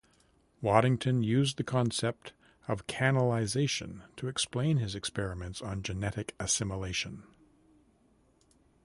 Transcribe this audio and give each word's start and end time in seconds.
Waddington 0.63 1.21
used 1.21 1.57
the 1.57 1.63
concept 1.63 2.33
of 2.67 2.87
canalisation 2.87 4.01
to 4.15 4.27
explain 4.29 4.77
his 4.77 4.95
experiments 4.95 5.61
on 5.61 5.83
genetic 5.83 6.33
assimilation. 6.39 7.21